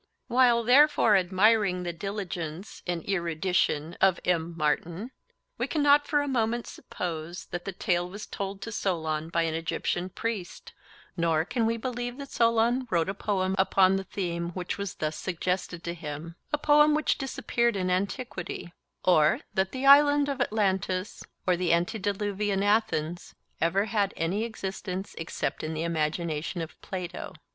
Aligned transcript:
While 0.29 0.63
therefore 0.63 1.15
admiring 1.15 1.83
the 1.83 1.93
diligence 1.93 2.81
and 2.87 3.07
erudition 3.07 3.95
of 4.01 4.19
M. 4.25 4.57
Martin, 4.57 5.11
we 5.59 5.67
cannot 5.67 6.07
for 6.07 6.23
a 6.23 6.27
moment 6.27 6.65
suppose 6.65 7.45
that 7.51 7.65
the 7.65 7.71
tale 7.71 8.09
was 8.09 8.25
told 8.25 8.63
to 8.63 8.71
Solon 8.71 9.29
by 9.29 9.43
an 9.43 9.53
Egyptian 9.53 10.09
priest, 10.09 10.73
nor 11.15 11.45
can 11.45 11.67
we 11.67 11.77
believe 11.77 12.17
that 12.17 12.31
Solon 12.31 12.87
wrote 12.89 13.09
a 13.09 13.13
poem 13.13 13.53
upon 13.59 13.95
the 13.95 14.03
theme 14.03 14.49
which 14.55 14.75
was 14.75 14.95
thus 14.95 15.15
suggested 15.17 15.83
to 15.83 15.93
him—a 15.93 16.57
poem 16.57 16.95
which 16.95 17.19
disappeared 17.19 17.75
in 17.75 17.91
antiquity; 17.91 18.73
or 19.05 19.41
that 19.53 19.71
the 19.71 19.85
Island 19.85 20.29
of 20.29 20.41
Atlantis 20.41 21.23
or 21.45 21.55
the 21.55 21.71
antediluvian 21.71 22.63
Athens 22.63 23.35
ever 23.61 23.85
had 23.85 24.15
any 24.17 24.45
existence 24.45 25.13
except 25.19 25.63
in 25.63 25.75
the 25.75 25.83
imagination 25.83 26.59
of 26.63 26.81
Plato. 26.81 27.33